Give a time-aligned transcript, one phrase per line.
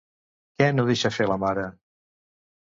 [0.61, 1.67] Què no deixa de fer, la mare?